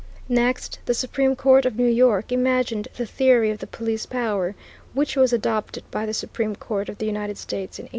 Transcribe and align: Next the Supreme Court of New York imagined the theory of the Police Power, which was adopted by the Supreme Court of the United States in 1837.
Next 0.29 0.79
the 0.87 0.95
Supreme 0.95 1.35
Court 1.35 1.63
of 1.63 1.75
New 1.75 1.85
York 1.85 2.31
imagined 2.31 2.87
the 2.95 3.05
theory 3.05 3.51
of 3.51 3.59
the 3.59 3.67
Police 3.67 4.07
Power, 4.07 4.55
which 4.95 5.15
was 5.15 5.31
adopted 5.31 5.83
by 5.91 6.07
the 6.07 6.11
Supreme 6.15 6.55
Court 6.55 6.89
of 6.89 6.97
the 6.97 7.05
United 7.05 7.37
States 7.37 7.77
in 7.77 7.83
1837. 7.85 7.89